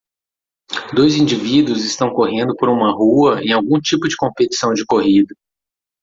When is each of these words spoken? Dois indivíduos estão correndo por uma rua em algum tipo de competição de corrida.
Dois 0.95 1.15
indivíduos 1.15 1.83
estão 1.85 2.11
correndo 2.11 2.55
por 2.55 2.67
uma 2.69 2.91
rua 2.91 3.39
em 3.43 3.51
algum 3.51 3.79
tipo 3.79 4.07
de 4.07 4.15
competição 4.17 4.73
de 4.73 4.83
corrida. 4.83 5.35